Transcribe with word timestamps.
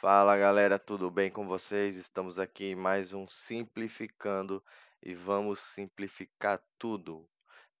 Fala 0.00 0.36
galera, 0.36 0.78
tudo 0.78 1.10
bem 1.10 1.30
com 1.30 1.46
vocês? 1.46 1.96
Estamos 1.96 2.38
aqui 2.38 2.66
em 2.66 2.74
mais 2.74 3.14
um 3.14 3.26
Simplificando 3.26 4.62
e 5.02 5.14
vamos 5.14 5.58
simplificar 5.58 6.62
tudo. 6.78 7.26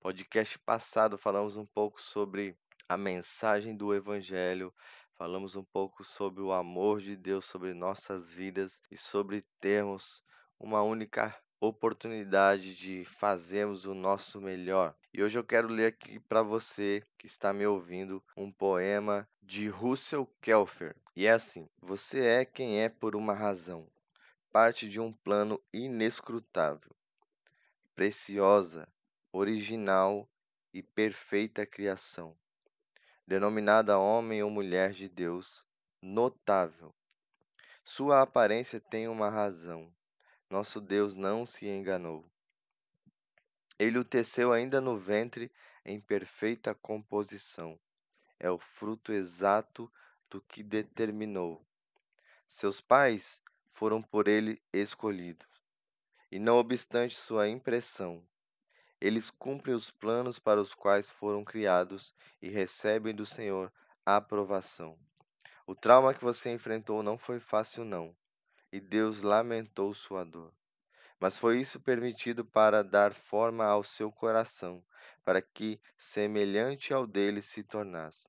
Podcast 0.00 0.58
passado 0.60 1.18
falamos 1.18 1.58
um 1.58 1.66
pouco 1.66 2.00
sobre 2.00 2.56
a 2.88 2.96
mensagem 2.96 3.76
do 3.76 3.94
Evangelho, 3.94 4.72
falamos 5.12 5.56
um 5.56 5.62
pouco 5.62 6.02
sobre 6.04 6.40
o 6.40 6.52
amor 6.52 7.02
de 7.02 7.16
Deus 7.16 7.44
sobre 7.44 7.74
nossas 7.74 8.32
vidas 8.32 8.80
e 8.90 8.96
sobre 8.96 9.44
termos 9.60 10.24
uma 10.58 10.82
única 10.82 11.36
oportunidade 11.60 12.74
de 12.74 13.04
fazermos 13.04 13.84
o 13.84 13.94
nosso 13.94 14.40
melhor. 14.40 14.94
E 15.12 15.22
hoje 15.22 15.38
eu 15.38 15.44
quero 15.44 15.68
ler 15.68 15.86
aqui 15.86 16.18
para 16.20 16.42
você 16.42 17.02
que 17.18 17.26
está 17.26 17.52
me 17.52 17.66
ouvindo 17.66 18.22
um 18.36 18.52
poema 18.52 19.28
de 19.42 19.68
Russell 19.68 20.26
Kelfer. 20.40 20.94
E 21.14 21.26
é 21.26 21.32
assim: 21.32 21.68
Você 21.80 22.20
é 22.20 22.44
quem 22.44 22.80
é 22.80 22.88
por 22.88 23.16
uma 23.16 23.32
razão, 23.32 23.88
parte 24.52 24.88
de 24.88 25.00
um 25.00 25.12
plano 25.12 25.60
inescrutável, 25.72 26.94
preciosa, 27.94 28.86
original 29.32 30.28
e 30.74 30.82
perfeita 30.82 31.64
criação, 31.64 32.36
denominada 33.26 33.98
homem 33.98 34.42
ou 34.42 34.50
mulher 34.50 34.92
de 34.92 35.08
Deus, 35.08 35.64
notável. 36.02 36.94
Sua 37.82 38.20
aparência 38.20 38.80
tem 38.80 39.08
uma 39.08 39.30
razão 39.30 39.95
nosso 40.48 40.80
Deus 40.80 41.14
não 41.16 41.44
se 41.44 41.66
enganou. 41.66 42.24
Ele 43.78 43.98
o 43.98 44.04
teceu 44.04 44.52
ainda 44.52 44.80
no 44.80 44.96
ventre 44.96 45.50
em 45.84 46.00
perfeita 46.00 46.74
composição. 46.74 47.78
É 48.38 48.50
o 48.50 48.58
fruto 48.58 49.12
exato 49.12 49.90
do 50.30 50.40
que 50.40 50.62
determinou. 50.62 51.64
Seus 52.46 52.80
pais 52.80 53.42
foram 53.72 54.00
por 54.00 54.28
ele 54.28 54.62
escolhidos. 54.72 55.46
E 56.30 56.38
não 56.38 56.58
obstante 56.58 57.16
sua 57.16 57.48
impressão, 57.48 58.22
eles 59.00 59.30
cumprem 59.30 59.74
os 59.74 59.90
planos 59.90 60.38
para 60.38 60.60
os 60.60 60.74
quais 60.74 61.10
foram 61.10 61.44
criados 61.44 62.14
e 62.40 62.48
recebem 62.48 63.14
do 63.14 63.26
Senhor 63.26 63.72
a 64.04 64.16
aprovação. 64.16 64.98
O 65.66 65.74
trauma 65.74 66.14
que 66.14 66.24
você 66.24 66.52
enfrentou 66.52 67.02
não 67.02 67.18
foi 67.18 67.40
fácil, 67.40 67.84
não 67.84 68.14
e 68.76 68.80
Deus 68.80 69.22
lamentou 69.22 69.94
sua 69.94 70.22
dor. 70.22 70.52
Mas 71.18 71.38
foi 71.38 71.60
isso 71.60 71.80
permitido 71.80 72.44
para 72.44 72.84
dar 72.84 73.14
forma 73.14 73.64
ao 73.64 73.82
seu 73.82 74.12
coração, 74.12 74.84
para 75.24 75.40
que 75.40 75.80
semelhante 75.96 76.92
ao 76.92 77.06
dele 77.06 77.40
se 77.40 77.62
tornasse. 77.62 78.28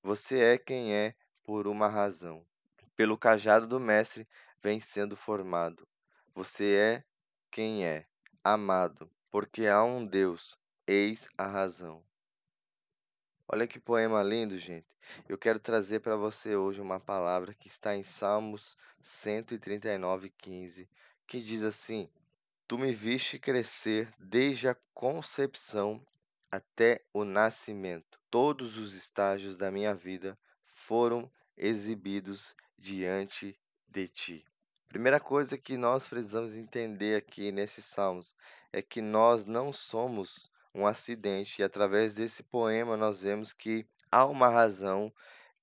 Você 0.00 0.38
é 0.38 0.56
quem 0.56 0.94
é 0.94 1.16
por 1.42 1.66
uma 1.66 1.88
razão. 1.88 2.46
Pelo 2.94 3.18
cajado 3.18 3.66
do 3.66 3.80
Mestre 3.80 4.28
vem 4.62 4.78
sendo 4.78 5.16
formado. 5.16 5.86
Você 6.32 6.76
é 6.76 7.04
quem 7.50 7.84
é, 7.84 8.06
amado, 8.44 9.10
porque 9.32 9.66
há 9.66 9.82
um 9.82 10.06
Deus, 10.06 10.56
eis 10.86 11.28
a 11.36 11.48
razão. 11.48 12.04
Olha 13.54 13.66
que 13.66 13.78
poema 13.78 14.22
lindo, 14.22 14.58
gente. 14.58 14.86
Eu 15.28 15.36
quero 15.36 15.60
trazer 15.60 16.00
para 16.00 16.16
você 16.16 16.56
hoje 16.56 16.80
uma 16.80 16.98
palavra 16.98 17.52
que 17.52 17.68
está 17.68 17.94
em 17.94 18.02
Salmos 18.02 18.78
139:15, 19.02 20.88
que 21.26 21.42
diz 21.42 21.62
assim: 21.62 22.08
Tu 22.66 22.78
me 22.78 22.94
viste 22.94 23.38
crescer 23.38 24.10
desde 24.18 24.68
a 24.68 24.76
concepção 24.94 26.02
até 26.50 27.04
o 27.12 27.24
nascimento. 27.24 28.18
Todos 28.30 28.78
os 28.78 28.94
estágios 28.94 29.54
da 29.54 29.70
minha 29.70 29.94
vida 29.94 30.38
foram 30.64 31.30
exibidos 31.54 32.56
diante 32.78 33.54
de 33.86 34.08
ti. 34.08 34.46
Primeira 34.88 35.20
coisa 35.20 35.58
que 35.58 35.76
nós 35.76 36.08
precisamos 36.08 36.56
entender 36.56 37.16
aqui 37.16 37.52
nesses 37.52 37.84
salmos 37.84 38.34
é 38.72 38.80
que 38.80 39.02
nós 39.02 39.44
não 39.44 39.74
somos 39.74 40.50
um 40.74 40.86
acidente. 40.86 41.60
E 41.60 41.64
através 41.64 42.14
desse 42.14 42.42
poema 42.42 42.96
nós 42.96 43.20
vemos 43.20 43.52
que 43.52 43.86
há 44.10 44.24
uma 44.24 44.48
razão, 44.48 45.12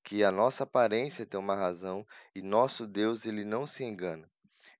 que 0.03 0.23
a 0.23 0.31
nossa 0.31 0.63
aparência 0.63 1.25
tem 1.25 1.39
uma 1.39 1.55
razão 1.55 2.05
e 2.33 2.41
nosso 2.41 2.87
Deus 2.87 3.25
ele 3.25 3.43
não 3.43 3.67
se 3.67 3.83
engana. 3.83 4.29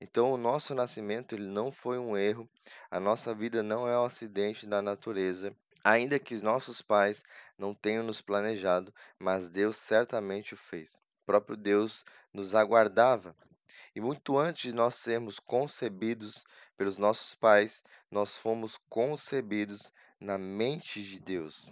Então 0.02 0.32
o 0.32 0.38
nosso 0.38 0.74
nascimento 0.74 1.36
ele 1.36 1.48
não 1.48 1.72
foi 1.72 2.00
um 2.00 2.16
erro, 2.16 2.50
a 2.90 3.00
nossa 3.00 3.34
vida 3.34 3.62
não 3.62 3.88
é 3.88 4.00
um 4.00 4.06
acidente 4.06 4.66
da 4.66 4.82
natureza. 4.82 5.54
Ainda 5.84 6.20
que 6.20 6.36
os 6.36 6.42
nossos 6.42 6.82
pais 6.82 7.24
não 7.58 7.74
tenham 7.74 8.04
nos 8.04 8.22
planejado, 8.22 8.94
mas 9.18 9.50
Deus 9.50 9.78
certamente 9.78 10.54
o 10.54 10.58
fez. 10.58 10.96
O 11.24 11.26
próprio 11.26 11.56
Deus 11.56 12.06
nos 12.34 12.54
aguardava. 12.54 13.36
E 13.96 14.02
muito 14.02 14.38
antes 14.38 14.64
de 14.64 14.74
nós 14.74 14.96
sermos 14.96 15.40
concebidos 15.40 16.46
pelos 16.78 16.98
nossos 16.98 17.36
pais, 17.36 17.84
nós 18.10 18.38
fomos 18.38 18.78
concebidos 18.90 19.92
na 20.20 20.38
mente 20.38 21.02
de 21.04 21.20
Deus. 21.20 21.70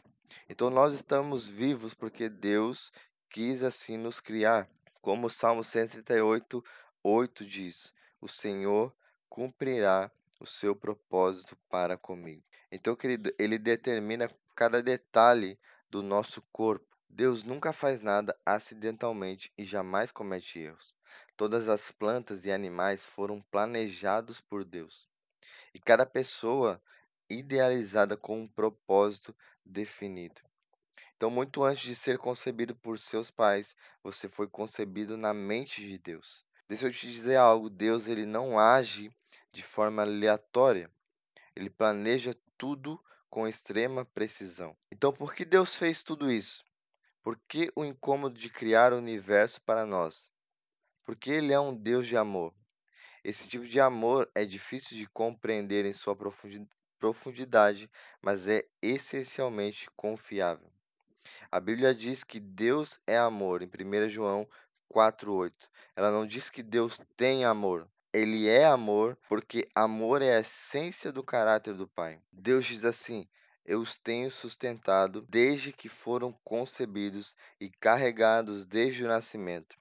Então 0.49 0.69
nós 0.69 0.93
estamos 0.93 1.47
vivos 1.47 1.93
porque 1.93 2.29
Deus 2.29 2.91
quis 3.29 3.63
assim 3.63 3.97
nos 3.97 4.19
criar. 4.19 4.69
Como 5.01 5.27
o 5.27 5.29
Salmo 5.29 5.63
138, 5.63 6.63
8 7.03 7.45
diz: 7.45 7.93
O 8.19 8.27
Senhor 8.27 8.93
cumprirá 9.29 10.11
o 10.39 10.45
seu 10.45 10.75
propósito 10.75 11.57
para 11.69 11.97
comigo. 11.97 12.43
Então, 12.71 12.95
querido, 12.95 13.33
ele 13.39 13.57
determina 13.57 14.29
cada 14.55 14.81
detalhe 14.81 15.57
do 15.89 16.01
nosso 16.03 16.41
corpo. 16.51 16.85
Deus 17.09 17.43
nunca 17.43 17.71
faz 17.71 18.01
nada 18.01 18.37
acidentalmente 18.45 19.51
e 19.57 19.63
jamais 19.63 20.11
comete 20.11 20.59
erros. 20.59 20.95
Todas 21.35 21.69
as 21.69 21.91
plantas 21.91 22.45
e 22.45 22.51
animais 22.51 23.05
foram 23.05 23.41
planejados 23.41 24.41
por 24.41 24.65
Deus. 24.65 25.07
E 25.73 25.79
cada 25.79 26.05
pessoa 26.05 26.81
idealizada 27.29 28.15
com 28.15 28.41
um 28.41 28.47
propósito 28.47 29.35
definido. 29.65 30.41
Então, 31.15 31.29
muito 31.29 31.63
antes 31.63 31.83
de 31.83 31.95
ser 31.95 32.17
concebido 32.17 32.75
por 32.75 32.99
seus 32.99 33.31
pais, 33.31 33.75
você 34.03 34.27
foi 34.27 34.47
concebido 34.47 35.17
na 35.17 35.33
mente 35.33 35.81
de 35.81 35.97
Deus. 35.97 36.45
Deixa 36.67 36.87
eu 36.87 36.91
te 36.91 37.09
dizer 37.09 37.37
algo, 37.37 37.69
Deus 37.69 38.07
ele 38.07 38.25
não 38.25 38.59
age 38.59 39.11
de 39.51 39.63
forma 39.63 40.03
aleatória. 40.03 40.91
Ele 41.55 41.69
planeja 41.69 42.35
tudo 42.57 43.03
com 43.29 43.47
extrema 43.47 44.05
precisão. 44.05 44.77
Então, 44.91 45.11
por 45.11 45.33
que 45.33 45.43
Deus 45.43 45.75
fez 45.75 46.03
tudo 46.03 46.31
isso? 46.31 46.63
Por 47.23 47.39
que 47.47 47.71
o 47.75 47.83
incômodo 47.83 48.37
de 48.37 48.49
criar 48.49 48.93
o 48.93 48.97
universo 48.97 49.61
para 49.61 49.85
nós? 49.85 50.31
Porque 51.03 51.31
ele 51.31 51.51
é 51.51 51.59
um 51.59 51.75
Deus 51.75 52.07
de 52.07 52.15
amor. 52.15 52.53
Esse 53.23 53.47
tipo 53.47 53.67
de 53.67 53.79
amor 53.79 54.29
é 54.35 54.45
difícil 54.45 54.95
de 54.95 55.07
compreender 55.07 55.85
em 55.85 55.93
sua 55.93 56.15
profundidade, 56.99 57.89
mas 58.21 58.47
é 58.47 58.65
essencialmente 58.81 59.89
confiável. 59.95 60.69
A 61.51 61.59
Bíblia 61.59 61.95
diz 61.95 62.23
que 62.23 62.39
Deus 62.39 62.99
é 63.07 63.17
amor, 63.17 63.61
em 63.61 63.67
1 63.67 64.09
João 64.09 64.47
4,8. 64.93 65.53
Ela 65.95 66.11
não 66.11 66.25
diz 66.25 66.49
que 66.49 66.61
Deus 66.61 67.01
tem 67.15 67.45
amor. 67.45 67.87
Ele 68.13 68.47
é 68.47 68.65
amor 68.65 69.17
porque 69.27 69.67
amor 69.75 70.21
é 70.21 70.37
a 70.37 70.39
essência 70.39 71.11
do 71.11 71.23
caráter 71.23 71.73
do 71.73 71.87
Pai. 71.87 72.19
Deus 72.31 72.65
diz 72.65 72.83
assim: 72.83 73.27
Eu 73.65 73.81
os 73.81 73.97
tenho 73.97 74.31
sustentado 74.31 75.21
desde 75.29 75.71
que 75.71 75.89
foram 75.89 76.31
concebidos 76.43 77.35
e 77.59 77.69
carregados 77.69 78.65
desde 78.65 79.03
o 79.03 79.07
nascimento. 79.07 79.77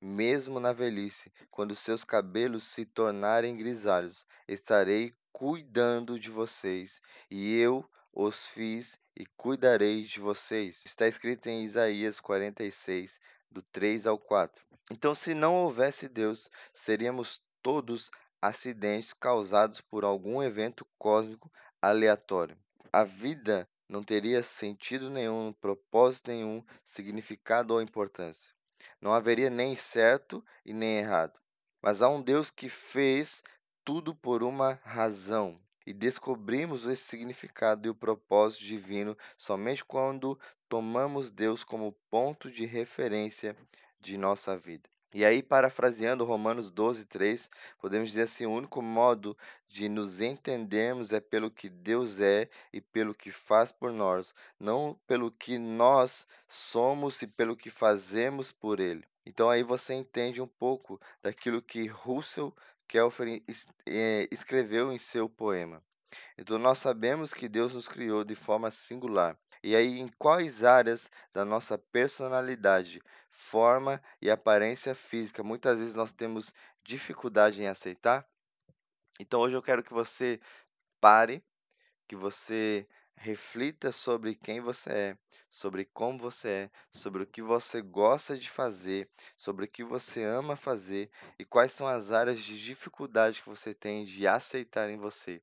Mesmo 0.00 0.58
na 0.58 0.72
velhice, 0.72 1.32
quando 1.50 1.76
seus 1.76 2.04
cabelos 2.04 2.64
se 2.64 2.86
tornarem 2.86 3.56
grisalhos, 3.56 4.24
estarei 4.48 5.14
cuidando 5.32 6.18
de 6.18 6.30
vocês, 6.30 7.00
e 7.30 7.56
eu 7.58 7.88
os 8.12 8.46
fiz 8.46 8.98
e 9.16 9.24
cuidarei 9.36 10.04
de 10.04 10.20
vocês. 10.20 10.82
Está 10.84 11.06
escrito 11.06 11.48
em 11.48 11.62
Isaías 11.62 12.20
46, 12.20 13.20
do 13.50 13.62
3 13.62 14.06
ao 14.06 14.18
4. 14.18 14.64
Então, 14.90 15.14
se 15.14 15.34
não 15.34 15.54
houvesse 15.54 16.08
Deus, 16.08 16.50
seríamos 16.72 17.40
todos 17.62 18.10
acidentes 18.40 19.12
causados 19.12 19.80
por 19.80 20.04
algum 20.04 20.42
evento 20.42 20.86
cósmico 20.98 21.50
aleatório. 21.80 22.56
A 22.92 23.04
vida 23.04 23.68
não 23.88 24.02
teria 24.02 24.42
sentido 24.42 25.10
nenhum, 25.10 25.52
propósito 25.52 26.30
nenhum, 26.30 26.64
significado 26.84 27.74
ou 27.74 27.82
importância. 27.82 28.52
Não 29.00 29.12
haveria 29.12 29.50
nem 29.50 29.76
certo 29.76 30.44
e 30.64 30.72
nem 30.72 30.98
errado. 30.98 31.38
Mas 31.82 32.02
há 32.02 32.08
um 32.08 32.20
Deus 32.20 32.50
que 32.50 32.68
fez 32.68 33.42
tudo 33.84 34.14
por 34.14 34.42
uma 34.42 34.80
razão. 34.84 35.60
E 35.86 35.92
descobrimos 35.92 36.84
esse 36.84 37.04
significado 37.04 37.86
e 37.86 37.90
o 37.90 37.94
propósito 37.94 38.64
divino 38.64 39.16
somente 39.36 39.84
quando 39.84 40.38
tomamos 40.68 41.30
Deus 41.30 41.64
como 41.64 41.96
ponto 42.10 42.50
de 42.50 42.64
referência 42.66 43.56
de 44.00 44.16
nossa 44.16 44.56
vida. 44.56 44.88
E 45.12 45.24
aí, 45.24 45.42
parafraseando 45.42 46.24
Romanos 46.24 46.70
12, 46.70 47.04
3, 47.04 47.50
podemos 47.80 48.10
dizer 48.10 48.22
assim: 48.22 48.46
o 48.46 48.52
único 48.52 48.80
modo 48.80 49.36
de 49.66 49.88
nos 49.88 50.20
entendermos 50.20 51.10
é 51.10 51.18
pelo 51.18 51.50
que 51.50 51.68
Deus 51.68 52.20
é 52.20 52.48
e 52.72 52.80
pelo 52.80 53.12
que 53.12 53.32
faz 53.32 53.72
por 53.72 53.92
nós, 53.92 54.32
não 54.58 54.96
pelo 55.08 55.32
que 55.32 55.58
nós 55.58 56.28
somos 56.46 57.20
e 57.22 57.26
pelo 57.26 57.56
que 57.56 57.70
fazemos 57.70 58.52
por 58.52 58.78
Ele. 58.78 59.04
Então 59.26 59.50
aí 59.50 59.64
você 59.64 59.94
entende 59.94 60.40
um 60.40 60.46
pouco 60.46 61.00
daquilo 61.20 61.60
que 61.60 61.88
Russell 61.88 62.54
Kelfer 62.90 63.40
eh, 63.86 64.28
escreveu 64.32 64.92
em 64.92 64.98
seu 64.98 65.28
poema. 65.28 65.80
Então 66.36 66.58
nós 66.58 66.78
sabemos 66.78 67.32
que 67.32 67.48
Deus 67.48 67.72
nos 67.72 67.86
criou 67.86 68.24
de 68.24 68.34
forma 68.34 68.68
singular. 68.68 69.38
E 69.62 69.76
aí, 69.76 70.00
em 70.00 70.08
quais 70.18 70.64
áreas 70.64 71.08
da 71.32 71.44
nossa 71.44 71.78
personalidade, 71.78 73.00
forma 73.30 74.02
e 74.20 74.28
aparência 74.28 74.92
física 74.92 75.44
muitas 75.44 75.78
vezes 75.78 75.94
nós 75.94 76.12
temos 76.12 76.52
dificuldade 76.82 77.62
em 77.62 77.68
aceitar? 77.68 78.26
Então 79.20 79.38
hoje 79.40 79.54
eu 79.54 79.62
quero 79.62 79.84
que 79.84 79.92
você 79.92 80.40
pare 81.00 81.44
que 82.08 82.16
você 82.16 82.88
reflita 83.20 83.92
sobre 83.92 84.34
quem 84.34 84.60
você 84.60 84.90
é, 84.90 85.18
sobre 85.50 85.84
como 85.84 86.18
você 86.18 86.48
é, 86.48 86.70
sobre 86.90 87.22
o 87.22 87.26
que 87.26 87.42
você 87.42 87.82
gosta 87.82 88.36
de 88.36 88.48
fazer, 88.48 89.10
sobre 89.36 89.66
o 89.66 89.68
que 89.68 89.84
você 89.84 90.24
ama 90.24 90.56
fazer 90.56 91.10
e 91.38 91.44
quais 91.44 91.70
são 91.70 91.86
as 91.86 92.10
áreas 92.10 92.40
de 92.40 92.58
dificuldade 92.58 93.42
que 93.42 93.48
você 93.48 93.74
tem 93.74 94.06
de 94.06 94.26
aceitar 94.26 94.88
em 94.88 94.96
você. 94.96 95.42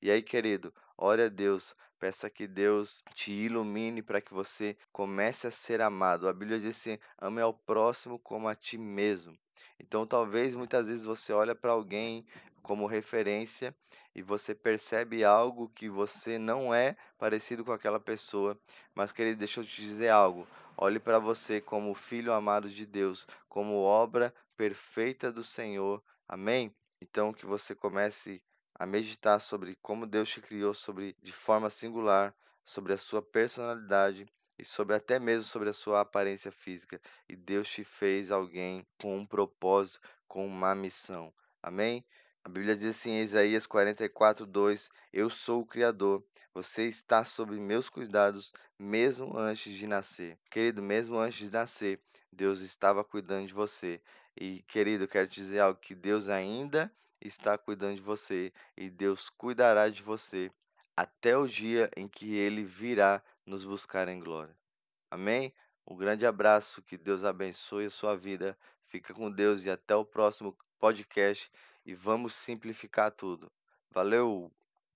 E 0.00 0.10
aí, 0.10 0.22
querido, 0.22 0.72
ore 0.96 1.20
a 1.20 1.28
Deus, 1.28 1.76
peça 1.98 2.30
que 2.30 2.46
Deus 2.46 3.04
te 3.14 3.30
ilumine 3.30 4.00
para 4.02 4.22
que 4.22 4.32
você 4.32 4.74
comece 4.90 5.46
a 5.46 5.50
ser 5.50 5.82
amado. 5.82 6.28
A 6.28 6.32
Bíblia 6.32 6.58
diz 6.58 6.78
assim: 6.78 6.98
ame 7.18 7.42
ao 7.42 7.52
próximo 7.52 8.18
como 8.18 8.48
a 8.48 8.54
ti 8.54 8.78
mesmo. 8.78 9.38
Então, 9.78 10.06
talvez 10.06 10.54
muitas 10.54 10.86
vezes 10.86 11.04
você 11.04 11.32
olha 11.34 11.54
para 11.54 11.72
alguém 11.72 12.24
como 12.68 12.86
referência 12.86 13.74
e 14.14 14.20
você 14.20 14.54
percebe 14.54 15.24
algo 15.24 15.70
que 15.70 15.88
você 15.88 16.38
não 16.38 16.74
é 16.74 16.98
parecido 17.16 17.64
com 17.64 17.72
aquela 17.72 17.98
pessoa. 17.98 18.60
Mas, 18.94 19.10
querido, 19.10 19.38
deixa 19.38 19.60
eu 19.60 19.64
te 19.64 19.80
dizer 19.80 20.10
algo. 20.10 20.46
Olhe 20.76 21.00
para 21.00 21.18
você 21.18 21.62
como 21.62 21.94
filho 21.94 22.30
amado 22.30 22.68
de 22.68 22.84
Deus, 22.84 23.26
como 23.48 23.76
obra 23.80 24.34
perfeita 24.54 25.32
do 25.32 25.42
Senhor. 25.42 26.04
Amém? 26.28 26.70
Então, 27.00 27.32
que 27.32 27.46
você 27.46 27.74
comece 27.74 28.42
a 28.74 28.84
meditar 28.84 29.40
sobre 29.40 29.74
como 29.80 30.06
Deus 30.06 30.28
te 30.28 30.42
criou 30.42 30.74
sobre 30.74 31.16
de 31.22 31.32
forma 31.32 31.70
singular, 31.70 32.34
sobre 32.66 32.92
a 32.92 32.98
sua 32.98 33.22
personalidade 33.22 34.26
e 34.58 34.64
sobre 34.64 34.94
até 34.94 35.18
mesmo 35.18 35.44
sobre 35.44 35.70
a 35.70 35.74
sua 35.74 36.02
aparência 36.02 36.52
física. 36.52 37.00
E 37.26 37.34
Deus 37.34 37.66
te 37.70 37.82
fez 37.82 38.30
alguém 38.30 38.86
com 39.00 39.16
um 39.16 39.24
propósito, 39.24 40.00
com 40.26 40.46
uma 40.46 40.74
missão. 40.74 41.32
Amém? 41.62 42.04
A 42.48 42.50
Bíblia 42.50 42.74
diz 42.74 42.96
assim 42.96 43.10
em 43.10 43.22
Isaías 43.22 43.66
44, 43.66 44.46
2: 44.46 44.88
Eu 45.12 45.28
sou 45.28 45.60
o 45.60 45.66
Criador, 45.66 46.24
você 46.54 46.84
está 46.84 47.22
sob 47.22 47.54
meus 47.60 47.90
cuidados 47.90 48.54
mesmo 48.78 49.36
antes 49.36 49.74
de 49.74 49.86
nascer. 49.86 50.38
Querido, 50.50 50.80
mesmo 50.80 51.18
antes 51.18 51.40
de 51.40 51.50
nascer, 51.50 52.00
Deus 52.32 52.62
estava 52.62 53.04
cuidando 53.04 53.48
de 53.48 53.52
você. 53.52 54.00
E, 54.34 54.62
querido, 54.62 55.06
quero 55.06 55.28
te 55.28 55.34
dizer 55.34 55.60
algo: 55.60 55.78
que 55.78 55.94
Deus 55.94 56.30
ainda 56.30 56.90
está 57.20 57.58
cuidando 57.58 57.96
de 57.96 58.00
você 58.00 58.50
e 58.78 58.88
Deus 58.88 59.28
cuidará 59.28 59.90
de 59.90 60.02
você 60.02 60.50
até 60.96 61.36
o 61.36 61.46
dia 61.46 61.90
em 61.94 62.08
que 62.08 62.34
ele 62.34 62.64
virá 62.64 63.22
nos 63.44 63.62
buscar 63.62 64.08
em 64.08 64.20
glória. 64.20 64.56
Amém? 65.10 65.52
Um 65.86 65.94
grande 65.94 66.24
abraço, 66.24 66.80
que 66.80 66.96
Deus 66.96 67.24
abençoe 67.24 67.84
a 67.84 67.90
sua 67.90 68.16
vida. 68.16 68.56
Fica 68.86 69.12
com 69.12 69.30
Deus 69.30 69.66
e 69.66 69.70
até 69.70 69.94
o 69.94 70.02
próximo 70.02 70.56
podcast 70.78 71.50
e 71.88 71.94
vamos 71.94 72.34
simplificar 72.34 73.10
tudo. 73.10 73.50
Valeu! 73.90 74.52